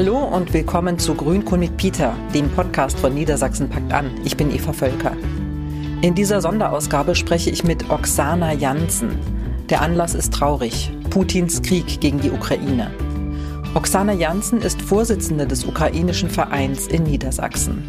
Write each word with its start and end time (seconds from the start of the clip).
Hallo 0.00 0.16
und 0.16 0.54
willkommen 0.54 0.98
zu 0.98 1.14
Grünkohl 1.14 1.58
mit 1.58 1.76
Peter, 1.76 2.16
dem 2.32 2.48
Podcast 2.48 2.98
von 2.98 3.12
Niedersachsen 3.12 3.68
packt 3.68 3.92
an. 3.92 4.10
Ich 4.24 4.34
bin 4.34 4.50
Eva 4.50 4.72
Völker. 4.72 5.12
In 6.00 6.14
dieser 6.14 6.40
Sonderausgabe 6.40 7.14
spreche 7.14 7.50
ich 7.50 7.64
mit 7.64 7.90
Oksana 7.90 8.54
Janssen. 8.54 9.10
Der 9.68 9.82
Anlass 9.82 10.14
ist 10.14 10.32
traurig. 10.32 10.90
Putins 11.10 11.60
Krieg 11.60 12.00
gegen 12.00 12.18
die 12.18 12.30
Ukraine. 12.30 12.90
Oksana 13.74 14.14
Janssen 14.14 14.62
ist 14.62 14.80
Vorsitzende 14.80 15.46
des 15.46 15.66
ukrainischen 15.66 16.30
Vereins 16.30 16.86
in 16.86 17.02
Niedersachsen. 17.02 17.84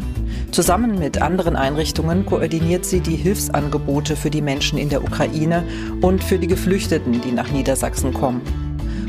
Zusammen 0.50 0.98
mit 0.98 1.22
anderen 1.22 1.56
Einrichtungen 1.56 2.26
koordiniert 2.26 2.84
sie 2.84 3.00
die 3.00 3.16
Hilfsangebote 3.16 4.16
für 4.16 4.28
die 4.28 4.42
Menschen 4.42 4.76
in 4.76 4.90
der 4.90 5.02
Ukraine 5.02 5.64
und 6.02 6.22
für 6.22 6.38
die 6.38 6.46
Geflüchteten, 6.46 7.22
die 7.22 7.32
nach 7.32 7.50
Niedersachsen 7.50 8.12
kommen. 8.12 8.42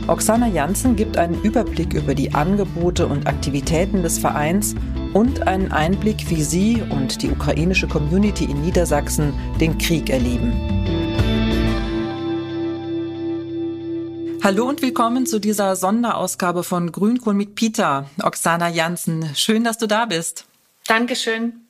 Oksana 0.06 0.48
Janssen 0.48 0.98
gibt 0.98 1.16
einen 1.16 1.42
Überblick 1.44 1.94
über 1.94 2.14
die 2.14 2.34
Angebote 2.34 3.08
und 3.08 3.26
Aktivitäten 3.26 4.04
des 4.04 4.20
Vereins 4.20 4.76
und 5.14 5.48
einen 5.48 5.72
Einblick, 5.72 6.30
wie 6.30 6.44
sie 6.44 6.82
und 6.90 7.22
die 7.22 7.32
ukrainische 7.32 7.88
Community 7.88 8.44
in 8.44 8.62
Niedersachsen 8.62 9.34
den 9.62 9.78
Krieg 9.78 10.10
erleben. 10.10 10.52
Hallo 14.44 14.68
und 14.68 14.82
willkommen 14.82 15.26
zu 15.26 15.40
dieser 15.40 15.78
Sonderausgabe 15.78 16.64
von 16.64 16.92
Grünkohl 16.92 17.34
mit 17.34 17.56
Peter. 17.56 18.10
Oksana 18.22 18.68
Janssen, 18.68 19.34
schön, 19.36 19.64
dass 19.64 19.78
du 19.78 19.88
da 19.88 20.06
bist. 20.06 20.44
Dankeschön. 20.86 21.70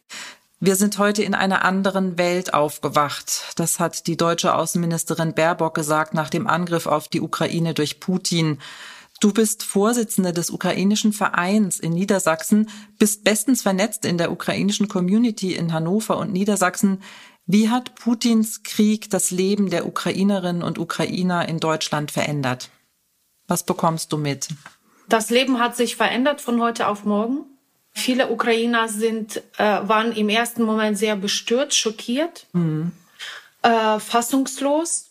Wir 0.66 0.78
sind 0.78 0.98
heute 0.98 1.24
in 1.24 1.34
einer 1.34 1.66
anderen 1.66 2.18
Welt 2.18 2.54
aufgewacht. 2.54 3.52
Das 3.58 3.82
hat 3.82 4.08
die 4.08 4.16
deutsche 4.16 4.56
Außenministerin 4.56 5.34
Baerbock 5.34 5.76
gesagt 5.76 6.14
nach 6.14 6.30
dem 6.30 6.48
Angriff 6.48 6.88
auf 6.88 7.10
die 7.10 7.20
Ukraine 7.20 7.74
durch 7.74 8.00
Putin. 8.00 8.60
Du 9.20 9.34
bist 9.34 9.64
Vorsitzende 9.64 10.32
des 10.32 10.52
ukrainischen 10.52 11.12
Vereins 11.12 11.82
in 11.82 11.92
Niedersachsen, 11.92 12.70
bist 12.98 13.26
bestens 13.26 13.62
vernetzt 13.62 14.06
in 14.06 14.18
der 14.18 14.32
ukrainischen 14.32 14.88
Community 14.88 15.54
in 15.54 15.74
Hannover 15.74 16.16
und 16.16 16.32
Niedersachsen. 16.32 17.04
Wie 17.46 17.70
hat 17.70 17.96
Putins 17.96 18.64
Krieg 18.64 19.10
das 19.10 19.32
Leben 19.32 19.70
der 19.70 19.86
Ukrainerinnen 19.86 20.64
und 20.64 20.80
Ukrainer 20.80 21.46
in 21.50 21.60
Deutschland 21.60 22.10
verändert? 22.10 22.70
Was 23.50 23.66
bekommst 23.66 24.14
du 24.14 24.18
mit? 24.18 24.48
Das 25.10 25.30
Leben 25.30 25.60
hat 25.60 25.76
sich 25.76 25.98
verändert 25.98 26.40
von 26.40 26.62
heute 26.62 26.88
auf 26.88 27.04
morgen. 27.04 27.53
Viele 27.94 28.30
Ukrainer 28.30 28.90
sind, 28.90 29.38
äh, 29.58 29.64
waren 29.64 30.12
im 30.14 30.30
ersten 30.30 30.64
Moment 30.64 30.98
sehr 30.98 31.16
bestürzt, 31.16 31.78
schockiert, 31.78 32.48
mhm. 32.54 32.92
äh, 33.62 34.00
fassungslos 34.00 35.10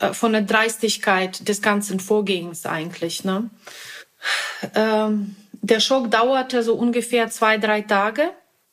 äh, 0.00 0.12
von 0.12 0.32
der 0.32 0.42
Dreistigkeit 0.42 1.48
des 1.48 1.62
ganzen 1.62 2.00
Vorgehens 2.00 2.66
eigentlich. 2.66 3.24
Ne? 3.24 3.48
Ähm, 4.74 5.36
der 5.52 5.80
Schock 5.80 6.10
dauerte 6.10 6.62
so 6.62 6.74
ungefähr 6.74 7.30
zwei, 7.30 7.56
drei 7.56 7.80
Tage. 7.80 8.30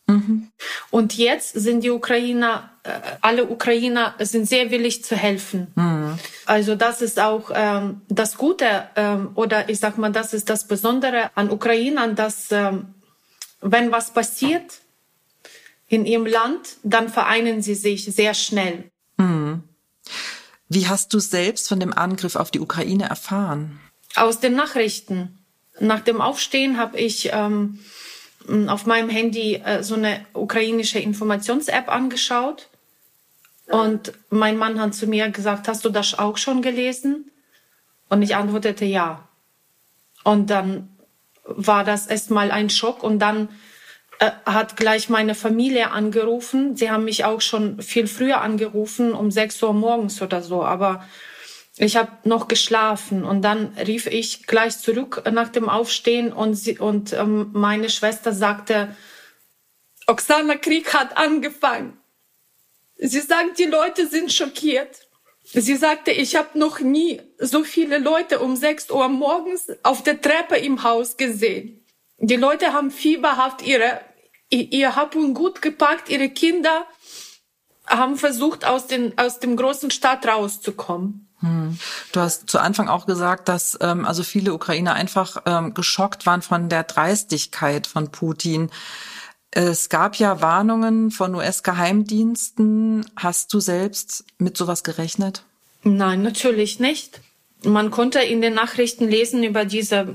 Mhm. 0.08 0.50
Und 0.90 1.18
jetzt 1.18 1.54
sind 1.54 1.86
die 1.86 1.90
Ukrainer, 1.90 2.72
äh, 2.84 2.90
alle 3.22 3.46
Ukrainer 3.46 4.14
sind 4.20 4.48
sehr 4.48 4.72
willig 4.72 5.06
zu 5.06 5.16
helfen. 5.16 5.68
Mhm. 5.76 6.20
Also 6.46 6.76
das 6.76 7.02
ist 7.02 7.18
auch 7.20 7.50
ähm, 7.54 8.02
das 8.10 8.38
Gute 8.38 8.90
ähm, 8.98 9.32
oder 9.36 9.70
ich 9.70 9.80
sag 9.80 9.98
mal, 9.98 10.12
das 10.12 10.34
ist 10.34 10.50
das 10.50 10.68
Besondere 10.68 11.32
an 11.36 11.50
Ukrainern, 11.50 12.16
dass 12.16 12.52
ähm, 12.52 12.94
wenn 13.62 13.92
was 13.92 14.14
passiert 14.14 14.82
in 15.88 16.06
ihrem 16.06 16.26
Land, 16.26 16.78
dann 16.84 17.10
vereinen 17.10 17.62
sie 17.62 17.76
sich 17.76 18.06
sehr 18.06 18.34
schnell. 18.34 18.90
Hm. 19.18 19.64
Wie 20.70 20.88
hast 20.88 21.14
du 21.14 21.20
selbst 21.20 21.68
von 21.68 21.80
dem 21.80 21.94
Angriff 21.94 22.36
auf 22.36 22.50
die 22.50 22.62
Ukraine 22.62 23.10
erfahren? 23.10 23.80
Aus 24.16 24.40
den 24.40 24.56
Nachrichten. 24.56 25.38
Nach 25.80 26.00
dem 26.00 26.22
Aufstehen 26.22 26.78
habe 26.78 26.98
ich 26.98 27.30
ähm, 27.34 27.80
auf 28.68 28.86
meinem 28.86 29.10
Handy 29.10 29.56
äh, 29.56 29.84
so 29.84 29.96
eine 29.96 30.26
ukrainische 30.34 31.00
Informations-App 31.00 31.90
angeschaut. 31.90 32.70
Und 33.68 34.14
mein 34.30 34.58
Mann 34.58 34.80
hat 34.80 34.96
zu 34.96 35.08
mir 35.08 35.30
gesagt, 35.30 35.68
hast 35.68 35.86
du 35.86 35.90
das 35.90 36.18
auch 36.18 36.38
schon 36.38 36.62
gelesen? 36.62 37.32
Und 38.10 38.22
ich 38.22 38.36
antwortete 38.36 38.86
ja. 38.86 39.28
Und 40.24 40.50
dann 40.50 40.90
war 41.44 41.84
das 41.84 42.08
erstmal 42.08 42.52
ein 42.52 42.70
Schock 42.70 43.04
und 43.04 43.20
dann 43.20 43.50
äh, 44.20 44.32
hat 44.46 44.78
gleich 44.78 45.10
meine 45.10 45.36
Familie 45.36 45.92
angerufen. 45.92 46.76
Sie 46.76 46.92
haben 46.92 47.06
mich 47.06 47.26
auch 47.26 47.42
schon 47.42 47.82
viel 47.82 48.08
früher 48.08 48.42
angerufen, 48.42 49.14
um 49.14 49.32
sechs 49.32 49.62
Uhr 49.64 49.74
morgens 49.74 50.22
oder 50.22 50.42
so, 50.42 50.64
aber 50.64 51.06
ich 51.78 51.96
habe 51.96 52.12
noch 52.26 52.48
geschlafen 52.48 53.24
und 53.24 53.42
dann 53.42 53.74
rief 53.78 54.06
ich 54.06 54.46
gleich 54.46 54.78
zurück 54.78 55.24
nach 55.32 55.50
dem 55.50 55.70
Aufstehen 55.70 56.34
und, 56.34 56.54
sie, 56.54 56.78
und 56.78 57.14
ähm, 57.14 57.50
meine 57.54 57.90
Schwester 57.90 58.34
sagte, 58.34 58.96
Oksana, 60.06 60.56
Krieg 60.56 60.94
hat 60.94 61.18
angefangen. 61.18 61.98
Sie 62.98 63.22
sagt, 63.22 63.58
die 63.58 63.66
Leute 63.66 64.06
sind 64.08 64.32
schockiert. 64.32 65.08
Sie 65.54 65.76
sagte, 65.76 66.12
ich 66.12 66.36
habe 66.36 66.58
noch 66.58 66.80
nie 66.80 67.22
so 67.38 67.64
viele 67.64 67.98
Leute 67.98 68.40
um 68.40 68.56
6 68.56 68.90
Uhr 68.92 69.10
morgens 69.10 69.68
auf 69.84 70.02
der 70.02 70.22
Treppe 70.22 70.56
im 70.56 70.84
Haus 70.84 71.18
gesehen. 71.18 71.86
Die 72.20 72.38
Leute 72.38 72.74
haben 72.74 72.92
fieberhaft 72.92 73.62
ihre, 73.62 74.00
ihr 74.50 74.96
Hab 74.96 75.14
Gut 75.14 75.62
gepackt, 75.62 76.10
ihre 76.10 76.30
Kinder 76.30 76.86
haben 77.88 78.16
versucht, 78.16 78.64
aus, 78.64 78.88
den, 78.88 79.18
aus 79.18 79.40
dem 79.40 79.58
großen 79.58 79.92
Stadt 79.92 80.26
rauszukommen. 80.26 81.28
Hm. 81.40 81.78
Du 82.12 82.20
hast 82.20 82.50
zu 82.50 82.60
Anfang 82.60 82.88
auch 82.88 83.06
gesagt, 83.06 83.50
dass 83.50 83.78
ähm, 83.82 84.06
also 84.06 84.24
viele 84.24 84.54
Ukrainer 84.54 84.94
einfach 84.94 85.42
ähm, 85.46 85.74
geschockt 85.74 86.26
waren 86.26 86.44
von 86.44 86.70
der 86.70 86.84
Dreistigkeit 86.84 87.88
von 87.88 88.12
Putin. 88.12 88.70
Es 89.52 89.90
gab 89.90 90.16
ja 90.16 90.42
Warnungen 90.42 91.12
von 91.12 91.36
US-Geheimdiensten. 91.36 93.06
Hast 93.18 93.54
du 93.54 93.60
selbst 93.60 94.24
mit 94.38 94.56
sowas 94.56 94.84
gerechnet? 94.84 95.44
Nein, 95.84 96.22
natürlich 96.22 96.80
nicht. 96.80 97.20
Man 97.64 97.92
konnte 97.92 98.20
in 98.20 98.42
den 98.42 98.54
Nachrichten 98.54 99.08
lesen 99.08 99.44
über 99.44 99.66
diese 99.66 100.08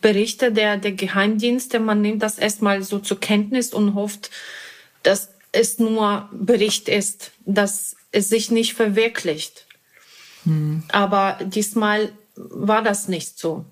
Berichte 0.00 0.52
der, 0.52 0.76
der 0.76 0.92
Geheimdienste. 0.92 1.80
Man 1.80 2.02
nimmt 2.02 2.22
das 2.22 2.38
erstmal 2.38 2.82
so 2.82 2.98
zur 2.98 3.18
Kenntnis 3.18 3.72
und 3.72 3.94
hofft, 3.94 4.30
dass 5.02 5.30
es 5.50 5.78
nur 5.78 6.28
Bericht 6.32 6.88
ist, 6.88 7.32
dass 7.46 7.96
es 8.12 8.28
sich 8.28 8.50
nicht 8.50 8.74
verwirklicht. 8.74 9.66
Hm. 10.44 10.84
Aber 10.92 11.38
diesmal 11.42 12.12
war 12.36 12.82
das 12.82 13.08
nicht 13.08 13.38
so. 13.38 13.64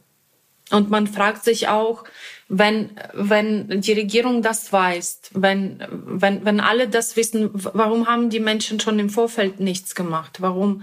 Und 0.70 0.90
man 0.90 1.06
fragt 1.06 1.44
sich 1.44 1.68
auch, 1.68 2.04
wenn, 2.54 2.90
wenn 3.14 3.80
die 3.80 3.94
Regierung 3.94 4.42
das 4.42 4.70
weiß, 4.70 5.20
wenn, 5.32 5.82
wenn, 5.90 6.44
wenn 6.44 6.60
alle 6.60 6.86
das 6.86 7.16
wissen, 7.16 7.48
warum 7.54 8.06
haben 8.06 8.28
die 8.28 8.40
Menschen 8.40 8.78
schon 8.78 8.98
im 8.98 9.08
Vorfeld 9.08 9.58
nichts 9.58 9.94
gemacht? 9.94 10.42
Warum, 10.42 10.82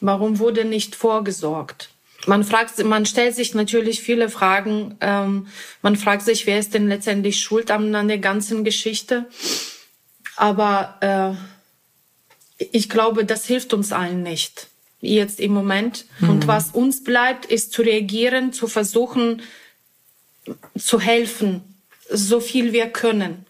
warum 0.00 0.38
wurde 0.38 0.66
nicht 0.66 0.94
vorgesorgt? 0.94 1.88
Man 2.26 2.44
fragt, 2.44 2.84
man 2.84 3.06
stellt 3.06 3.34
sich 3.34 3.54
natürlich 3.54 4.02
viele 4.02 4.28
Fragen. 4.28 4.96
Ähm, 5.00 5.46
man 5.80 5.96
fragt 5.96 6.22
sich, 6.22 6.46
wer 6.46 6.58
ist 6.58 6.74
denn 6.74 6.88
letztendlich 6.88 7.40
schuld 7.40 7.70
an, 7.70 7.94
an 7.94 8.08
der 8.08 8.18
ganzen 8.18 8.62
Geschichte? 8.62 9.24
Aber 10.36 10.98
äh, 12.58 12.64
ich 12.70 12.90
glaube, 12.90 13.24
das 13.24 13.46
hilft 13.46 13.72
uns 13.72 13.92
allen 13.92 14.22
nicht 14.22 14.66
jetzt 15.00 15.40
im 15.40 15.52
Moment. 15.52 16.04
Mhm. 16.20 16.30
Und 16.30 16.46
was 16.48 16.72
uns 16.72 17.02
bleibt, 17.02 17.46
ist 17.46 17.72
zu 17.72 17.80
reagieren, 17.80 18.52
zu 18.52 18.66
versuchen, 18.66 19.40
zu 20.76 21.00
helfen, 21.00 21.62
so 22.10 22.40
viel 22.40 22.72
wir 22.72 22.88
können. 22.88 23.46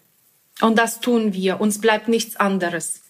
Und 0.61 0.77
das 0.77 0.99
tun 0.99 1.33
wir. 1.33 1.61
Uns 1.61 1.79
bleibt 1.79 2.07
nichts 2.07 2.35
anderes. 2.35 3.01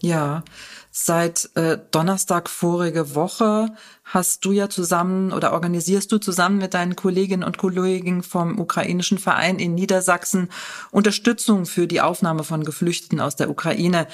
Ja, 0.00 0.44
seit 0.90 1.50
äh, 1.54 1.78
Donnerstag 1.90 2.48
vorige 2.50 3.14
Woche 3.14 3.74
hast 4.04 4.44
du 4.44 4.52
ja 4.52 4.68
zusammen 4.68 5.32
oder 5.32 5.52
organisierst 5.52 6.12
du 6.12 6.18
zusammen 6.18 6.58
mit 6.58 6.74
deinen 6.74 6.94
Kolleginnen 6.94 7.42
und 7.42 7.58
Kollegen 7.58 8.22
vom 8.22 8.58
ukrainischen 8.58 9.18
Verein 9.18 9.58
in 9.58 9.74
Niedersachsen 9.74 10.50
Unterstützung 10.90 11.66
für 11.66 11.86
die 11.86 12.00
Aufnahme 12.00 12.44
von 12.44 12.64
Geflüchteten 12.64 13.20
aus 13.20 13.36
der 13.36 13.50
Ukraine. 13.50 14.06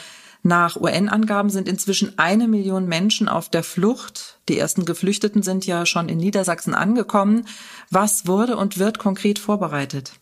Nach 0.42 0.76
UN-Angaben 0.76 1.50
sind 1.50 1.68
inzwischen 1.68 2.18
eine 2.18 2.48
Million 2.48 2.86
Menschen 2.86 3.28
auf 3.28 3.50
der 3.50 3.62
Flucht. 3.62 4.38
Die 4.48 4.58
ersten 4.58 4.84
Geflüchteten 4.84 5.42
sind 5.42 5.66
ja 5.66 5.84
schon 5.84 6.08
in 6.08 6.18
Niedersachsen 6.18 6.74
angekommen. 6.74 7.46
Was 7.90 8.26
wurde 8.26 8.56
und 8.56 8.78
wird 8.78 8.98
konkret 8.98 9.38
vorbereitet? 9.38 10.12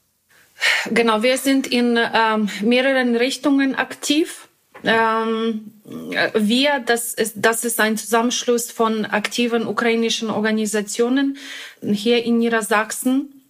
Genau, 0.90 1.22
wir 1.22 1.38
sind 1.38 1.68
in 1.68 1.96
ähm, 1.96 2.48
mehreren 2.62 3.14
Richtungen 3.14 3.76
aktiv. 3.76 4.48
Ähm, 4.82 5.72
wir, 6.34 6.80
das 6.84 7.14
ist, 7.14 7.34
das 7.36 7.64
ist 7.64 7.80
ein 7.80 7.96
Zusammenschluss 7.96 8.70
von 8.70 9.04
aktiven 9.04 9.66
ukrainischen 9.66 10.30
Organisationen 10.30 11.36
hier 11.80 12.24
in 12.24 12.38
Niedersachsen. 12.38 13.42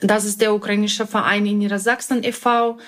Das 0.00 0.24
ist 0.24 0.40
der 0.40 0.52
ukrainische 0.52 1.06
Verein 1.06 1.46
in 1.46 1.58
Niedersachsen 1.58 2.24
e.V., 2.24 2.78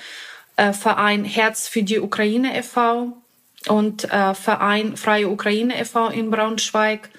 äh, 0.56 0.72
Verein 0.72 1.24
Herz 1.24 1.68
für 1.68 1.82
die 1.82 2.00
Ukraine 2.00 2.56
e.V. 2.58 3.12
und 3.68 4.04
äh, 4.04 4.34
Verein 4.34 4.96
Freie 4.96 5.28
Ukraine 5.28 5.80
e.V. 5.80 6.08
in 6.08 6.30
Braunschweig. 6.30 7.10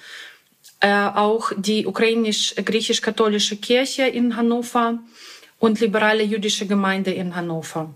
äh, 0.81 1.09
auch 1.15 1.51
die 1.57 1.87
ukrainisch-griechisch-katholische 1.87 3.57
Kirche 3.57 4.03
in 4.03 4.35
Hannover 4.35 4.99
und 5.57 5.79
liberale 5.79 6.23
jüdische 6.23 6.67
Gemeinde 6.67 7.11
in 7.11 7.35
Hannover. 7.35 7.93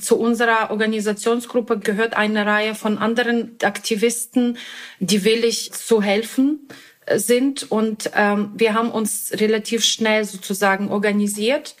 Zu 0.00 0.18
unserer 0.18 0.70
Organisationsgruppe 0.70 1.78
gehört 1.78 2.14
eine 2.16 2.44
Reihe 2.44 2.74
von 2.74 2.98
anderen 2.98 3.56
Aktivisten, 3.62 4.58
die 4.98 5.24
willig 5.24 5.72
zu 5.72 6.02
helfen 6.02 6.68
äh, 7.06 7.18
sind. 7.18 7.70
Und 7.70 8.10
ähm, 8.14 8.52
wir 8.54 8.74
haben 8.74 8.90
uns 8.90 9.32
relativ 9.34 9.84
schnell 9.84 10.24
sozusagen 10.24 10.88
organisiert. 10.90 11.76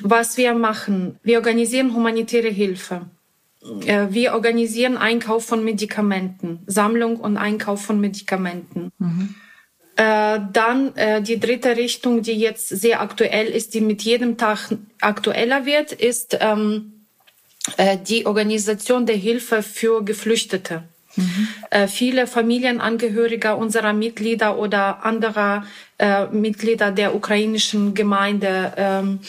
Was 0.00 0.36
wir 0.36 0.54
machen, 0.54 1.18
wir 1.22 1.38
organisieren 1.38 1.94
humanitäre 1.94 2.48
Hilfe. 2.48 3.02
Äh, 3.84 4.08
wir 4.10 4.34
organisieren 4.34 4.96
Einkauf 4.96 5.46
von 5.46 5.64
Medikamenten, 5.64 6.60
Sammlung 6.66 7.16
und 7.16 7.36
Einkauf 7.36 7.84
von 7.84 8.00
Medikamenten. 8.00 8.92
Mhm. 8.98 9.34
Äh, 9.96 10.40
dann 10.52 10.94
äh, 10.96 11.22
die 11.22 11.40
dritte 11.40 11.76
Richtung, 11.76 12.22
die 12.22 12.34
jetzt 12.34 12.68
sehr 12.68 13.00
aktuell 13.00 13.46
ist, 13.46 13.72
die 13.74 13.80
mit 13.80 14.02
jedem 14.02 14.36
Tag 14.36 14.70
aktueller 15.00 15.64
wird, 15.64 15.92
ist 15.92 16.36
ähm, 16.40 17.06
äh, 17.78 17.96
die 17.96 18.26
Organisation 18.26 19.06
der 19.06 19.16
Hilfe 19.16 19.62
für 19.62 20.04
Geflüchtete. 20.04 20.84
Mhm. 21.16 21.48
Äh, 21.70 21.88
viele 21.88 22.26
Familienangehörige 22.26 23.56
unserer 23.56 23.94
Mitglieder 23.94 24.58
oder 24.58 25.04
anderer 25.04 25.64
äh, 25.98 26.26
Mitglieder 26.26 26.92
der 26.92 27.14
ukrainischen 27.14 27.94
Gemeinde 27.94 28.74
ähm, 28.76 29.20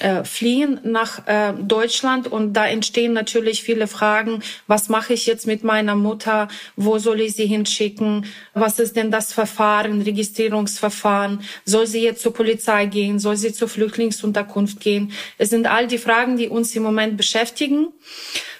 äh, 0.00 0.24
fliehen 0.24 0.80
nach 0.84 1.26
äh, 1.26 1.52
Deutschland 1.60 2.26
und 2.26 2.52
da 2.52 2.66
entstehen 2.66 3.12
natürlich 3.12 3.62
viele 3.62 3.86
Fragen. 3.86 4.42
Was 4.66 4.88
mache 4.88 5.12
ich 5.12 5.26
jetzt 5.26 5.46
mit 5.46 5.64
meiner 5.64 5.94
Mutter? 5.94 6.48
Wo 6.76 6.98
soll 6.98 7.20
ich 7.20 7.34
sie 7.34 7.46
hinschicken? 7.46 8.26
Was 8.54 8.78
ist 8.78 8.96
denn 8.96 9.10
das 9.10 9.32
Verfahren, 9.32 10.02
Registrierungsverfahren? 10.02 11.40
Soll 11.64 11.86
sie 11.86 12.02
jetzt 12.02 12.22
zur 12.22 12.32
Polizei 12.32 12.86
gehen? 12.86 13.18
Soll 13.18 13.36
sie 13.36 13.52
zur 13.52 13.68
Flüchtlingsunterkunft 13.68 14.80
gehen? 14.80 15.12
Es 15.36 15.50
sind 15.50 15.66
all 15.66 15.86
die 15.86 15.98
Fragen, 15.98 16.36
die 16.36 16.48
uns 16.48 16.74
im 16.76 16.82
Moment 16.82 17.16
beschäftigen. 17.16 17.88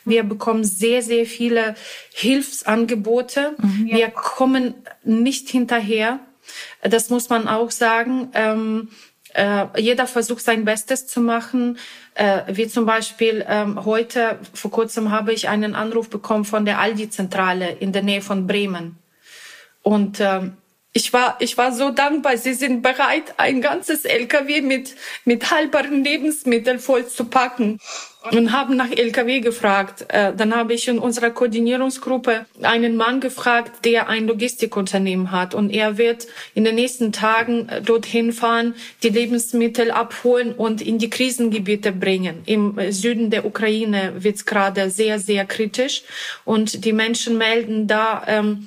Wir 0.04 0.22
bekommen 0.22 0.64
sehr, 0.64 1.02
sehr 1.02 1.26
viele 1.26 1.74
Hilfsangebote. 2.14 3.54
Mhm, 3.58 3.86
ja. 3.88 3.96
Wir 3.96 4.08
kommen 4.08 4.74
nicht 5.04 5.50
hinterher. 5.50 6.20
Das 6.82 7.10
muss 7.10 7.28
man 7.28 7.46
auch 7.46 7.70
sagen. 7.70 8.30
Ähm, 8.34 8.88
äh, 9.34 9.66
jeder 9.76 10.06
versucht 10.06 10.42
sein 10.42 10.64
Bestes 10.64 11.06
zu 11.06 11.20
machen. 11.20 11.78
Äh, 12.14 12.42
wie 12.48 12.68
zum 12.68 12.86
Beispiel 12.86 13.44
ähm, 13.48 13.84
heute, 13.84 14.38
vor 14.54 14.70
kurzem 14.70 15.10
habe 15.10 15.32
ich 15.32 15.48
einen 15.48 15.74
Anruf 15.74 16.10
bekommen 16.10 16.44
von 16.44 16.64
der 16.64 16.80
Aldi-Zentrale 16.80 17.70
in 17.70 17.92
der 17.92 18.02
Nähe 18.02 18.22
von 18.22 18.46
Bremen. 18.46 18.98
Und 19.82 20.20
ähm, 20.20 20.56
ich 20.98 21.12
war, 21.12 21.36
ich 21.38 21.56
war 21.56 21.70
so 21.70 21.90
dankbar. 21.90 22.36
Sie 22.38 22.54
sind 22.54 22.82
bereit, 22.82 23.34
ein 23.36 23.60
ganzes 23.60 24.04
LKW 24.04 24.62
mit, 24.62 24.96
mit 25.24 25.52
halberen 25.52 26.02
Lebensmitteln 26.02 26.80
voll 26.80 27.06
zu 27.06 27.26
packen 27.26 27.78
und 28.32 28.50
haben 28.50 28.74
nach 28.74 28.90
LKW 28.90 29.38
gefragt. 29.38 30.06
Äh, 30.08 30.32
dann 30.36 30.56
habe 30.56 30.74
ich 30.74 30.88
in 30.88 30.98
unserer 30.98 31.30
Koordinierungsgruppe 31.30 32.46
einen 32.62 32.96
Mann 32.96 33.20
gefragt, 33.20 33.84
der 33.84 34.08
ein 34.08 34.26
Logistikunternehmen 34.26 35.30
hat 35.30 35.54
und 35.54 35.70
er 35.70 35.98
wird 35.98 36.26
in 36.56 36.64
den 36.64 36.74
nächsten 36.74 37.12
Tagen 37.12 37.68
äh, 37.68 37.80
dorthin 37.80 38.32
fahren, 38.32 38.74
die 39.04 39.10
Lebensmittel 39.10 39.92
abholen 39.92 40.52
und 40.52 40.82
in 40.82 40.98
die 40.98 41.10
Krisengebiete 41.10 41.92
bringen. 41.92 42.42
Im 42.44 42.76
Süden 42.90 43.30
der 43.30 43.46
Ukraine 43.46 44.14
wird 44.18 44.34
es 44.34 44.46
gerade 44.46 44.90
sehr, 44.90 45.20
sehr 45.20 45.46
kritisch 45.46 46.02
und 46.44 46.84
die 46.84 46.92
Menschen 46.92 47.38
melden 47.38 47.86
da, 47.86 48.24
ähm, 48.26 48.66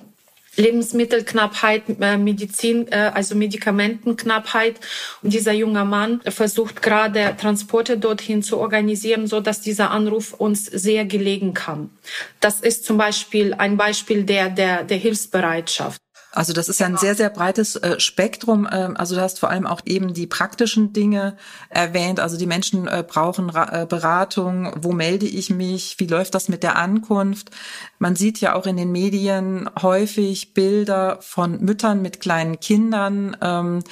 Lebensmittelknappheit, 0.62 1.84
äh, 2.00 2.18
Medizin, 2.18 2.88
äh, 2.92 3.12
also 3.14 3.36
Medikamentenknappheit. 3.36 4.80
Und 5.22 5.34
dieser 5.34 5.54
junge 5.54 5.86
Mann 5.86 6.22
versucht 6.28 6.82
gerade 6.82 7.36
Transporte 7.40 7.98
dorthin 7.98 8.44
zu 8.44 8.58
organisieren, 8.58 9.28
so 9.28 9.42
dass 9.42 9.62
dieser 9.62 9.92
Anruf 9.92 10.34
uns 10.34 10.66
sehr 10.66 11.06
gelegen 11.06 11.54
kam. 11.54 11.90
Das 12.40 12.62
ist 12.62 12.86
zum 12.86 12.98
Beispiel 12.98 13.54
ein 13.54 13.78
Beispiel 13.78 14.24
der, 14.24 14.50
der, 14.50 14.84
der 14.84 14.98
Hilfsbereitschaft. 14.98 16.02
Also 16.34 16.54
das 16.54 16.70
ist 16.70 16.80
ja 16.80 16.86
ein 16.86 16.98
sehr, 16.98 17.16
sehr 17.16 17.30
breites 17.30 17.76
äh, 17.76 18.00
Spektrum. 18.00 18.68
Ähm, 18.72 18.96
also 18.96 19.16
du 19.16 19.22
hast 19.22 19.40
vor 19.40 19.50
allem 19.50 19.68
auch 19.68 19.82
eben 19.86 20.14
die 20.14 20.28
praktischen 20.28 20.94
Dinge 20.94 21.36
erwähnt. 21.70 22.20
Also 22.20 22.38
die 22.38 22.46
Menschen 22.46 22.88
äh, 22.88 23.04
brauchen 23.06 23.50
Ra 23.50 23.82
äh, 23.82 23.86
Beratung. 23.86 24.72
Wo 24.78 24.94
melde 24.94 25.26
ich 25.26 25.50
mich? 25.50 25.96
Wie 26.00 26.08
läuft 26.08 26.34
das 26.34 26.48
mit 26.48 26.64
der 26.64 26.78
Ankunft? 26.78 27.52
Man 28.00 28.16
sieht 28.16 28.40
ja 28.40 28.56
auch 28.56 28.66
in 28.66 28.78
den 28.78 28.92
Medien 28.92 29.70
häufig 29.82 30.54
Bilder 30.54 31.18
von 31.22 31.60
Müttern 31.60 32.02
mit 32.02 32.22
kleinen 32.22 32.60
Kindern. 32.60 33.36
Ähm, 33.42 33.84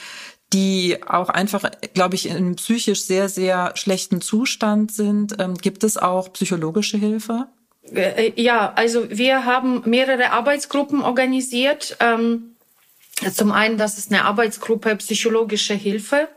die 0.51 0.97
auch 1.05 1.29
einfach, 1.29 1.69
glaube 1.93 2.15
ich, 2.15 2.27
in 2.27 2.35
einem 2.35 2.55
psychisch 2.55 3.03
sehr, 3.03 3.29
sehr 3.29 3.73
schlechten 3.75 4.19
Zustand 4.19 4.91
sind. 4.91 5.35
Ähm, 5.39 5.53
gibt 5.53 5.83
es 5.83 5.97
auch 5.97 6.33
psychologische 6.33 6.97
Hilfe? 6.97 7.47
Äh, 7.93 8.33
ja, 8.35 8.73
also 8.75 9.09
wir 9.09 9.45
haben 9.45 9.83
mehrere 9.85 10.31
Arbeitsgruppen 10.31 11.01
organisiert. 11.01 11.97
Ähm, 11.99 12.55
zum 13.33 13.51
einen, 13.51 13.77
das 13.77 13.97
ist 13.97 14.11
eine 14.11 14.23
Arbeitsgruppe 14.23 14.95
psychologische 14.95 15.73
Hilfe 15.73 16.29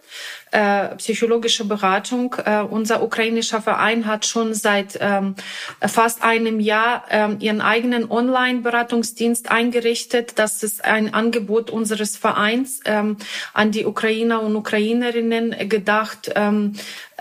äh, 0.53 0.95
psychologische 0.97 1.65
Beratung. 1.65 2.37
Äh, 2.45 2.61
unser 2.61 3.03
ukrainischer 3.03 3.63
Verein 3.63 4.07
hat 4.07 4.27
schon 4.27 4.55
seit 4.55 4.99
ähm, 5.01 5.35
fast 5.81 6.23
einem 6.23 6.61
Jahr 6.61 7.05
ähm, 7.11 7.39
ihren 7.41 7.61
eigenen 7.61 8.11
Online-Beratungsdienst 8.11 9.51
eingerichtet. 9.51 10.35
Das 10.37 10.63
ist 10.63 10.85
ein 10.85 11.15
Angebot 11.15 11.71
unseres 11.71 12.17
Vereins 12.17 12.81
ähm, 12.85 13.17
an 13.55 13.71
die 13.71 13.87
Ukrainer 13.87 14.43
und 14.43 14.55
Ukrainerinnen 14.55 15.69
gedacht, 15.69 16.31
ähm, 16.35 16.75
äh, 16.75 17.12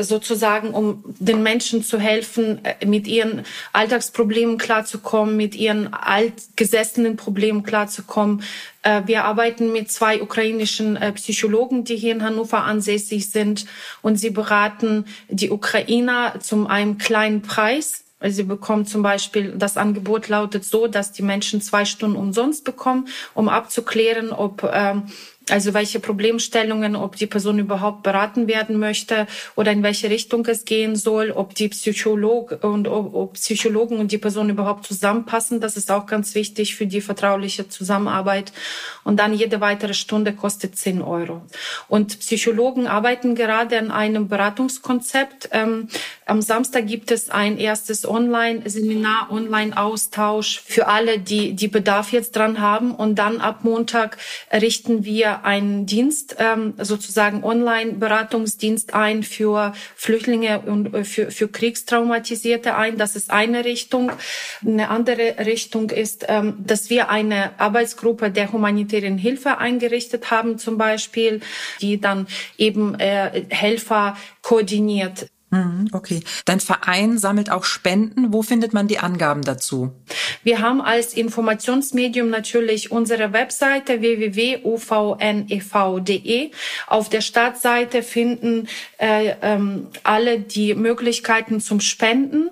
sozusagen, 0.00 0.70
um 0.70 1.04
den 1.20 1.42
Menschen 1.42 1.84
zu 1.84 1.98
helfen, 1.98 2.64
äh, 2.64 2.84
mit 2.84 3.06
ihren 3.06 3.44
Alltagsproblemen 3.72 4.58
klarzukommen, 4.58 5.36
mit 5.36 5.54
ihren 5.54 5.92
altgesessenen 5.92 7.16
Problemen 7.16 7.62
klarzukommen. 7.62 8.42
Äh, 8.82 9.02
wir 9.06 9.24
arbeiten 9.24 9.72
mit 9.72 9.90
zwei 9.90 10.20
ukrainischen 10.20 10.96
äh, 10.96 11.12
Psychologen, 11.12 11.84
die 11.84 11.96
hier 11.96 12.12
in 12.12 12.24
Hannover 12.24 12.64
ansässig 12.64 13.30
sind 13.30 13.66
und 14.02 14.16
sie 14.16 14.30
beraten 14.30 15.04
die 15.28 15.50
Ukrainer 15.50 16.34
zum 16.40 16.66
einem 16.66 16.98
kleinen 16.98 17.42
Preis. 17.42 18.04
Sie 18.20 18.42
bekommen 18.42 18.84
zum 18.84 19.02
Beispiel, 19.02 19.54
das 19.56 19.76
Angebot 19.76 20.26
lautet 20.26 20.64
so, 20.64 20.88
dass 20.88 21.12
die 21.12 21.22
Menschen 21.22 21.60
zwei 21.60 21.84
Stunden 21.84 22.16
umsonst 22.16 22.64
bekommen, 22.64 23.06
um 23.34 23.48
abzuklären, 23.48 24.32
ob 24.32 24.68
ähm, 24.72 25.04
also 25.50 25.74
welche 25.74 26.00
Problemstellungen, 26.00 26.96
ob 26.96 27.16
die 27.16 27.26
Person 27.26 27.58
überhaupt 27.58 28.02
beraten 28.02 28.46
werden 28.48 28.78
möchte 28.78 29.26
oder 29.56 29.72
in 29.72 29.82
welche 29.82 30.10
Richtung 30.10 30.44
es 30.46 30.64
gehen 30.64 30.96
soll, 30.96 31.30
ob 31.30 31.54
die 31.54 31.68
Psycholog 31.68 32.58
und 32.62 32.88
ob 32.88 33.34
Psychologen 33.34 33.98
und 33.98 34.12
die 34.12 34.18
Person 34.18 34.50
überhaupt 34.50 34.86
zusammenpassen. 34.86 35.60
Das 35.60 35.76
ist 35.76 35.90
auch 35.90 36.06
ganz 36.06 36.34
wichtig 36.34 36.74
für 36.74 36.86
die 36.86 37.00
vertrauliche 37.00 37.68
Zusammenarbeit. 37.68 38.52
Und 39.04 39.18
dann 39.18 39.32
jede 39.32 39.60
weitere 39.60 39.94
Stunde 39.94 40.32
kostet 40.32 40.76
10 40.76 41.02
Euro. 41.02 41.42
Und 41.88 42.18
Psychologen 42.20 42.86
arbeiten 42.86 43.34
gerade 43.34 43.78
an 43.78 43.90
einem 43.90 44.28
Beratungskonzept. 44.28 45.50
Ähm, 45.52 45.88
am 46.26 46.42
Samstag 46.42 46.86
gibt 46.86 47.10
es 47.10 47.30
ein 47.30 47.58
erstes 47.58 48.06
Online-Seminar, 48.06 49.30
Online-Austausch 49.30 50.60
für 50.60 50.88
alle, 50.88 51.18
die, 51.18 51.54
die 51.54 51.68
Bedarf 51.68 52.12
jetzt 52.12 52.36
dran 52.36 52.60
haben. 52.60 52.94
Und 52.94 53.18
dann 53.18 53.40
ab 53.40 53.60
Montag 53.64 54.18
richten 54.52 55.04
wir 55.04 55.37
einen 55.44 55.86
Dienst, 55.86 56.36
ähm, 56.38 56.74
sozusagen 56.78 57.44
Online-Beratungsdienst 57.44 58.94
ein 58.94 59.22
für 59.22 59.72
Flüchtlinge 59.96 60.60
und 60.60 60.94
äh, 60.94 61.04
für, 61.04 61.30
für 61.30 61.48
Kriegstraumatisierte 61.48 62.76
ein. 62.76 62.98
Das 62.98 63.16
ist 63.16 63.30
eine 63.30 63.64
Richtung. 63.64 64.12
Eine 64.64 64.90
andere 64.90 65.36
Richtung 65.46 65.90
ist, 65.90 66.26
ähm, 66.28 66.54
dass 66.58 66.90
wir 66.90 67.10
eine 67.10 67.58
Arbeitsgruppe 67.58 68.30
der 68.30 68.52
humanitären 68.52 69.18
Hilfe 69.18 69.58
eingerichtet 69.58 70.30
haben, 70.30 70.58
zum 70.58 70.78
Beispiel, 70.78 71.40
die 71.80 72.00
dann 72.00 72.26
eben 72.56 72.94
äh, 72.98 73.44
Helfer 73.50 74.16
koordiniert. 74.42 75.28
Mhm, 75.50 75.88
okay. 75.92 76.20
Dein 76.44 76.60
Verein 76.60 77.16
sammelt 77.16 77.50
auch 77.50 77.64
Spenden. 77.64 78.34
Wo 78.34 78.42
findet 78.42 78.74
man 78.74 78.86
die 78.86 78.98
Angaben 78.98 79.40
dazu? 79.42 79.92
Wir 80.42 80.60
haben 80.60 80.82
als 80.82 81.14
Informationsmedium 81.14 82.28
natürlich 82.28 82.92
unsere 82.92 83.32
Webseite 83.32 84.02
www.uvnev.de. 84.02 84.60
Auf 86.86 87.08
der 87.08 87.22
Startseite 87.22 88.02
finden 88.02 88.68
äh, 88.98 89.36
ähm, 89.40 89.86
alle 90.02 90.38
die 90.38 90.74
Möglichkeiten 90.74 91.62
zum 91.62 91.80
Spenden. 91.80 92.50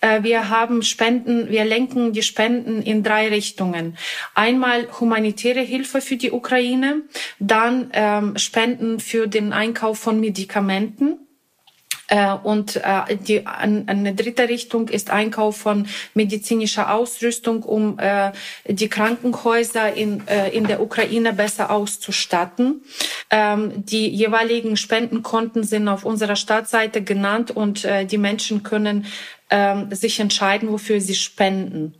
Äh, 0.00 0.22
wir 0.22 0.48
haben 0.48 0.82
Spenden, 0.82 1.50
wir 1.50 1.66
lenken 1.66 2.14
die 2.14 2.22
Spenden 2.22 2.80
in 2.80 3.02
drei 3.02 3.28
Richtungen. 3.28 3.98
Einmal 4.34 4.88
humanitäre 4.98 5.60
Hilfe 5.60 6.00
für 6.00 6.16
die 6.16 6.30
Ukraine, 6.30 7.02
dann 7.38 7.90
ähm, 7.92 8.38
Spenden 8.38 8.98
für 8.98 9.26
den 9.26 9.52
Einkauf 9.52 9.98
von 9.98 10.20
Medikamenten 10.20 11.18
und 12.42 12.76
äh, 12.76 13.16
die, 13.16 13.46
eine 13.46 14.14
dritte 14.14 14.48
Richtung 14.48 14.88
ist 14.88 15.10
Einkauf 15.10 15.56
von 15.56 15.86
medizinischer 16.14 16.92
Ausrüstung, 16.92 17.62
um 17.62 17.98
äh, 17.98 18.32
die 18.66 18.88
Krankenhäuser 18.88 19.94
in, 19.94 20.22
in 20.52 20.66
der 20.66 20.80
Ukraine 20.80 21.32
besser 21.32 21.70
auszustatten. 21.70 22.82
Ähm, 23.30 23.84
die 23.84 24.08
jeweiligen 24.08 24.76
Spendenkonten 24.76 25.62
sind 25.62 25.88
auf 25.88 26.04
unserer 26.04 26.36
Startseite 26.36 27.02
genannt 27.02 27.50
und 27.50 27.86
die 28.10 28.18
Menschen 28.18 28.62
können 28.62 29.06
ähm, 29.50 29.92
sich 29.92 30.20
entscheiden, 30.20 30.70
wofür 30.70 31.00
sie 31.00 31.14
spenden. 31.14 31.99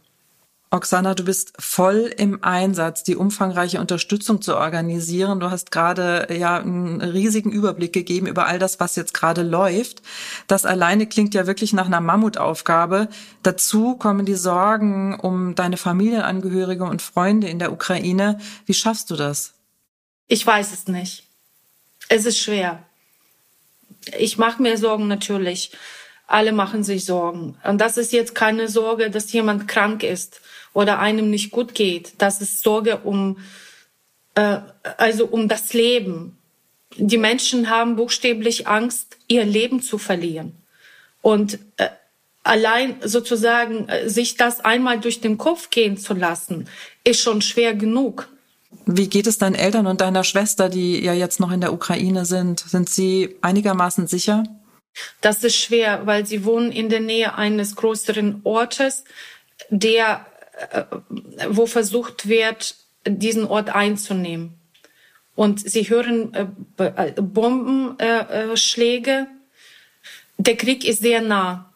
Oksana, 0.73 1.17
du 1.17 1.25
bist 1.25 1.53
voll 1.59 2.15
im 2.17 2.45
Einsatz, 2.45 3.03
die 3.03 3.17
umfangreiche 3.17 3.81
Unterstützung 3.81 4.41
zu 4.41 4.57
organisieren. 4.57 5.41
Du 5.41 5.51
hast 5.51 5.73
gerade 5.73 6.29
ja 6.31 6.59
einen 6.59 7.01
riesigen 7.01 7.51
Überblick 7.51 7.93
gegeben 7.93 8.29
über 8.29 8.47
all 8.47 8.61
das, 8.61 8.79
was 8.79 8.95
jetzt 8.95 9.13
gerade 9.13 9.43
läuft. 9.43 10.01
Das 10.47 10.65
alleine 10.65 11.09
klingt 11.09 11.35
ja 11.35 11.49
wirklich 11.49 11.73
nach 11.73 11.87
einer 11.87 12.01
Mammutaufgabe. 12.01 13.09
Dazu 13.43 13.97
kommen 13.97 14.27
die 14.27 14.37
Sorgen 14.37 15.19
um 15.19 15.57
deine 15.57 15.77
Familienangehörige 15.77 16.85
und 16.85 17.03
Freunde 17.03 17.49
in 17.49 17.59
der 17.59 17.73
Ukraine. 17.73 18.39
Wie 18.65 18.75
schaffst 18.75 19.11
du 19.11 19.17
das? 19.17 19.55
Ich 20.29 20.47
weiß 20.47 20.73
es 20.73 20.87
nicht. 20.87 21.25
Es 22.09 22.27
ist 22.27 22.39
schwer. 22.39 22.85
Ich 24.17 24.39
mache 24.39 24.63
mir 24.63 24.79
Sorgen 24.79 25.09
natürlich. 25.09 25.73
Alle 26.31 26.53
machen 26.53 26.85
sich 26.85 27.05
Sorgen. 27.05 27.57
Und 27.65 27.81
das 27.81 27.97
ist 27.97 28.13
jetzt 28.13 28.37
keine 28.37 28.69
Sorge, 28.69 29.11
dass 29.11 29.33
jemand 29.33 29.67
krank 29.67 30.05
ist 30.05 30.41
oder 30.73 31.01
einem 31.01 31.29
nicht 31.29 31.51
gut 31.51 31.75
geht. 31.75 32.13
Das 32.19 32.41
ist 32.41 32.63
Sorge 32.63 32.99
um, 32.99 33.39
äh, 34.37 34.59
also 34.97 35.27
um 35.27 35.49
das 35.49 35.73
Leben. 35.73 36.39
Die 36.97 37.19
Menschen 37.19 37.69
haben 37.69 37.97
buchstäblich 37.97 38.69
Angst, 38.69 39.17
ihr 39.27 39.45
Leben 39.45 39.83
zu 39.83 39.99
verlieren. 39.99 40.55
Und 41.21 41.59
äh, 41.79 41.89
allein 42.45 42.97
sozusagen 43.03 43.89
äh, 43.89 44.09
sich 44.09 44.37
das 44.37 44.61
einmal 44.61 45.01
durch 45.01 45.21
den 45.21 45.37
Kopf 45.37 45.71
gehen 45.71 45.97
zu 45.97 46.15
lassen, 46.15 46.69
ist 47.03 47.21
schon 47.21 47.43
schwer 47.43 47.75
genug. 47.75 48.29
Wie 48.87 49.09
geht 49.09 49.27
es 49.27 49.39
deinen 49.39 49.57
Eltern 49.57 49.89
und 49.89 50.01
deiner 50.01 50.23
Schwester, 50.23 50.69
die 50.69 51.05
ja 51.05 51.13
jetzt 51.13 51.41
noch 51.41 51.51
in 51.51 51.61
der 51.61 51.73
Ukraine 51.73 52.25
sind? 52.25 52.61
Sind 52.61 52.89
sie 52.89 53.37
einigermaßen 53.41 54.07
sicher? 54.07 54.45
Das 55.21 55.45
ist 55.45 55.57
schwer, 55.57 56.07
weil 56.07 56.27
sie 56.27 56.45
wohnen 56.45 56.73
in 56.73 56.89
der 56.89 57.01
Nähe 57.01 57.35
eines 57.35 57.77
größeren 57.77 58.41
Ortes, 58.45 59.05
der 59.71 60.27
äh, 60.71 60.85
wo 61.49 61.67
versucht 61.67 62.29
wird, 62.29 62.77
diesen 63.07 63.47
Ort 63.47 63.71
einzunehmen. 63.71 64.55
Und 65.35 65.71
sie 65.71 65.89
hören 65.89 66.35
äh, 66.35 66.47
äh, 66.85 67.13
Bombenschläge. 67.13 69.27
Der 70.37 70.57
Krieg 70.57 70.85
ist 70.85 71.01
sehr 71.03 71.23
nah. 71.23 71.73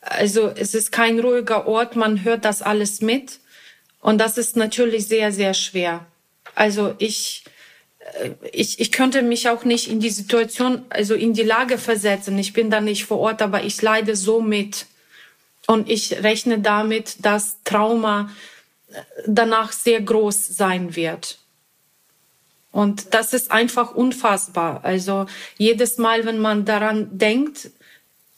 Also 0.00 0.48
es 0.48 0.74
ist 0.74 0.90
kein 0.92 1.20
ruhiger 1.20 1.66
Ort, 1.66 1.94
man 1.94 2.24
hört 2.24 2.44
das 2.44 2.62
alles 2.62 3.02
mit. 3.02 3.38
Und 4.00 4.18
das 4.18 4.38
ist 4.38 4.56
natürlich 4.56 5.06
sehr, 5.08 5.30
sehr 5.30 5.54
schwer. 5.54 6.06
Also 6.54 6.94
ich, 6.98 7.44
ich, 8.52 8.80
ich 8.80 8.92
könnte 8.92 9.22
mich 9.22 9.48
auch 9.48 9.64
nicht 9.64 9.88
in 9.88 10.00
die 10.00 10.10
Situation, 10.10 10.84
also 10.90 11.14
in 11.14 11.34
die 11.34 11.42
Lage 11.42 11.78
versetzen. 11.78 12.38
Ich 12.38 12.52
bin 12.52 12.70
da 12.70 12.80
nicht 12.80 13.04
vor 13.04 13.18
Ort, 13.18 13.42
aber 13.42 13.64
ich 13.64 13.80
leide 13.80 14.16
so 14.16 14.40
mit. 14.40 14.86
Und 15.66 15.88
ich 15.88 16.22
rechne 16.22 16.58
damit, 16.58 17.24
dass 17.24 17.62
Trauma 17.64 18.30
äh, 18.90 19.00
danach 19.26 19.72
sehr 19.72 20.00
groß 20.00 20.48
sein 20.48 20.96
wird. 20.96 21.38
Und 22.72 23.14
das 23.14 23.32
ist 23.32 23.50
einfach 23.50 23.94
unfassbar. 23.94 24.84
Also 24.84 25.26
jedes 25.58 25.98
Mal, 25.98 26.24
wenn 26.24 26.38
man 26.38 26.64
daran 26.64 27.16
denkt, 27.16 27.70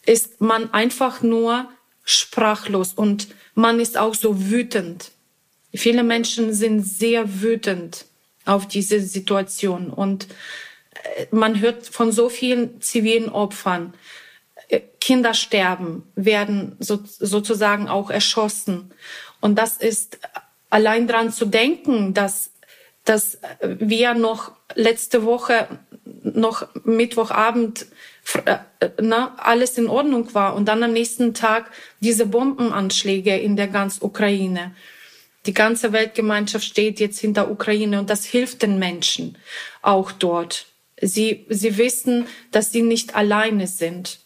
ist 0.05 0.41
man 0.41 0.73
einfach 0.75 1.23
nur 1.23 1.69
sprachlos 2.05 2.93
und 2.93 3.29
man 3.55 3.81
ist 3.81 3.97
auch 3.97 4.15
so 4.15 4.51
wütend. 4.51 5.13
Viele 5.73 6.03
Menschen 6.03 6.53
sind 6.53 6.83
sehr 6.83 7.43
wütend 7.43 8.05
auf 8.45 8.67
diese 8.69 9.01
Situation 9.01 9.91
und 9.91 10.29
äh, 10.95 11.27
man 11.31 11.61
hört 11.61 11.87
von 11.87 12.13
so 12.13 12.29
vielen 12.29 12.81
zivilen 12.81 13.29
Opfern. 13.29 13.95
Kinder 15.05 15.35
sterben, 15.35 16.11
werden 16.17 16.77
so, 16.79 17.01
sozusagen 17.05 17.89
auch 17.89 18.11
erschossen. 18.11 18.91
Und 19.43 19.59
das 19.59 19.77
ist 19.77 20.19
allein 20.71 21.07
dran 21.07 21.31
zu 21.31 21.45
denken, 21.45 22.15
dass, 22.15 22.53
dass 23.05 23.39
wir 23.61 24.15
noch 24.15 24.53
letzte 24.75 25.27
Woche, 25.27 25.69
noch 26.23 26.67
Mittwochabend, 26.85 27.85
äh, 28.47 28.59
na, 28.99 29.35
alles 29.37 29.77
in 29.77 29.89
Ordnung 29.89 30.33
war 30.35 30.55
und 30.55 30.69
dann 30.69 30.83
am 30.83 30.95
nächsten 30.95 31.35
Tag 31.35 31.71
diese 32.01 32.25
Bombenanschläge 32.25 33.37
in 33.37 33.57
der 33.57 33.69
ganzen 33.69 34.05
Ukraine. 34.05 34.75
Die 35.47 35.55
ganze 35.55 35.93
Weltgemeinschaft 35.93 36.65
steht 36.65 37.01
jetzt 37.01 37.19
hinter 37.19 37.51
Ukraine 37.51 38.01
und 38.01 38.09
das 38.09 38.25
hilft 38.25 38.63
den 38.63 38.79
Menschen 38.79 39.37
auch 39.83 40.11
dort. 40.11 40.67
Sie, 41.01 41.45
sie 41.51 41.77
wissen, 41.77 42.27
dass 42.51 42.73
sie 42.73 42.83
nicht 42.83 43.15
alleine 43.15 43.67
sind. 43.67 44.21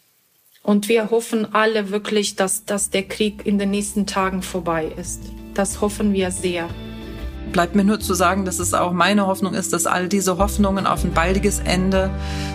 Und 0.62 0.88
wir 0.88 1.10
hoffen 1.10 1.54
alle 1.54 1.90
wirklich, 1.90 2.37
dass, 2.37 2.64
dass 2.64 2.90
der 2.90 3.04
Krieg 3.04 3.46
in 3.46 3.58
den 3.58 3.70
nächsten 3.70 4.06
Tagen 4.06 4.42
vorbei 4.42 4.92
ist. 4.96 5.22
Das 5.54 5.80
hoffen 5.80 6.12
wir 6.12 6.30
sehr. 6.30 6.68
Bleibt 7.52 7.75
mir 7.75 7.84
nur 7.84 7.98
zu 7.98 8.12
sagen, 8.12 8.44
dass 8.44 8.58
es 8.58 8.75
auch 8.75 8.92
meine 8.92 9.26
Hoffnung 9.26 9.54
ist, 9.54 9.72
dass 9.72 9.87
all 9.87 10.08
diese 10.08 10.37
Hoffnungen 10.37 10.87
auf 10.87 11.02
ein 11.02 11.14
baldiges 11.14 11.60
Ende 11.60 12.10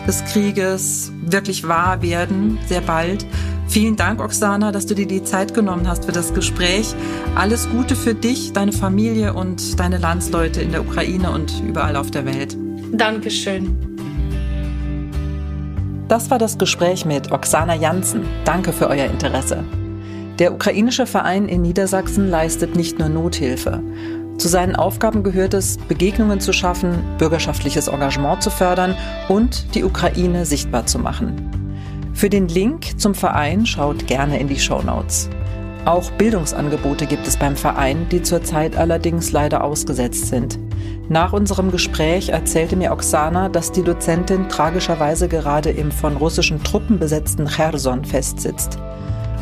des 0.08 0.24
Krieges 0.26 1.12
wirklich 1.26 1.68
wahr 1.68 2.04
werden, 2.04 2.60
sehr 2.68 2.82
bald. 2.82 3.26
Vielen 3.68 3.96
Dank, 3.96 4.22
Oksana, 4.22 4.72
dass 4.72 4.86
du 4.86 4.94
dir 4.94 5.08
die 5.08 5.24
Zeit 5.24 5.54
genommen 5.54 5.88
hast 5.88 6.06
für 6.06 6.12
das 6.12 6.34
Gespräch. 6.34 6.94
Alles 7.36 7.70
Gute 7.70 7.96
für 7.96 8.14
dich, 8.14 8.54
deine 8.54 8.72
Familie 8.72 9.34
und 9.34 9.80
deine 9.80 9.98
Landsleute 9.98 10.62
in 10.62 10.72
der 10.72 10.82
Ukraine 10.82 11.32
und 11.32 11.64
überall 11.66 11.96
auf 11.96 12.12
der 12.12 12.26
Welt. 12.26 12.56
Dankeschön. 12.92 13.76
Das 16.08 16.30
war 16.30 16.38
das 16.38 16.58
Gespräch 16.58 17.06
mit 17.06 17.32
Oksana 17.32 17.76
Janssen. 17.76 18.26
Danke 18.46 18.74
für 18.74 18.88
euer 18.88 19.06
Interesse. 19.06 19.64
Der 20.38 20.54
ukrainische 20.54 21.06
Verein 21.06 21.48
in 21.48 21.62
Niedersachsen 21.62 22.30
leistet 22.30 22.76
nicht 22.76 23.00
nur 23.00 23.10
Nothilfe. 23.10 23.82
Zu 24.38 24.48
seinen 24.48 24.76
Aufgaben 24.76 25.24
gehört 25.24 25.54
es, 25.54 25.78
Begegnungen 25.78 26.40
zu 26.40 26.54
schaffen, 26.54 27.04
bürgerschaftliches 27.18 27.88
Engagement 27.88 28.44
zu 28.44 28.50
fördern 28.50 28.96
und 29.30 29.74
die 29.76 29.84
Ukraine 29.84 30.46
sichtbar 30.46 30.86
zu 30.86 31.00
machen. 31.00 31.63
Für 32.14 32.30
den 32.30 32.48
Link 32.48 33.00
zum 33.00 33.16
Verein 33.16 33.66
schaut 33.66 34.08
gerne 34.08 34.40
in 34.40 34.48
die 34.48 34.60
Show 34.60 34.82
Notes. 34.82 35.30
Auch 35.86 36.12
Bildungsangebote 36.12 37.08
gibt 37.08 37.28
es 37.28 37.36
beim 37.36 37.58
Verein, 37.58 38.08
die 38.10 38.22
zurzeit 38.22 38.78
allerdings 38.78 39.32
leider 39.32 39.64
ausgesetzt 39.64 40.28
sind. 40.28 40.58
Nach 41.10 41.34
unserem 41.34 41.72
Gespräch 41.72 42.30
erzählte 42.30 42.78
mir 42.78 42.94
Oksana, 42.94 43.50
dass 43.50 43.74
die 43.74 43.84
Dozentin 43.84 44.48
tragischerweise 44.48 45.28
gerade 45.28 45.72
im 45.72 45.92
von 45.92 46.16
russischen 46.16 46.64
Truppen 46.64 47.00
besetzten 47.00 47.48
Cherson 47.48 48.06
festsitzt. 48.06 48.78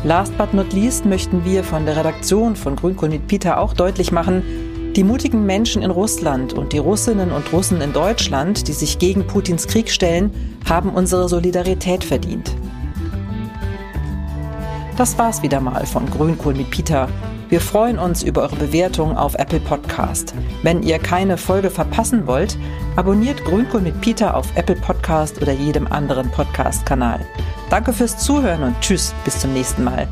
Last 0.02 0.36
but 0.36 0.52
not 0.52 0.72
least 0.72 1.04
möchten 1.04 1.44
wir 1.44 1.62
von 1.62 1.86
der 1.86 1.96
Redaktion 1.96 2.56
von 2.56 2.74
Grünkohl 2.74 3.10
mit 3.10 3.28
Peter 3.28 3.60
auch 3.60 3.72
deutlich 3.72 4.10
machen, 4.10 4.42
die 4.96 5.04
mutigen 5.04 5.46
Menschen 5.46 5.82
in 5.82 5.90
Russland 5.90 6.52
und 6.52 6.72
die 6.72 6.78
Russinnen 6.78 7.32
und 7.32 7.52
Russen 7.52 7.80
in 7.80 7.92
Deutschland, 7.92 8.68
die 8.68 8.72
sich 8.72 8.98
gegen 8.98 9.26
Putins 9.26 9.66
Krieg 9.66 9.90
stellen, 9.90 10.30
haben 10.68 10.90
unsere 10.90 11.28
Solidarität 11.28 12.04
verdient. 12.04 12.54
Das 14.96 15.16
war's 15.18 15.42
wieder 15.42 15.60
mal 15.60 15.86
von 15.86 16.08
Grünkohl 16.10 16.54
mit 16.54 16.70
Peter. 16.70 17.08
Wir 17.48 17.60
freuen 17.60 17.98
uns 17.98 18.22
über 18.22 18.42
eure 18.42 18.56
Bewertung 18.56 19.16
auf 19.16 19.34
Apple 19.34 19.60
Podcast. 19.60 20.34
Wenn 20.62 20.82
ihr 20.82 20.98
keine 20.98 21.36
Folge 21.36 21.70
verpassen 21.70 22.26
wollt, 22.26 22.56
abonniert 22.96 23.44
Grünkohl 23.44 23.80
mit 23.80 24.00
Peter 24.00 24.36
auf 24.36 24.46
Apple 24.54 24.76
Podcast 24.76 25.40
oder 25.40 25.52
jedem 25.52 25.86
anderen 25.86 26.30
Podcast-Kanal. 26.30 27.20
Danke 27.70 27.92
fürs 27.92 28.18
Zuhören 28.18 28.62
und 28.62 28.80
tschüss, 28.80 29.14
bis 29.24 29.40
zum 29.40 29.52
nächsten 29.54 29.84
Mal. 29.84 30.08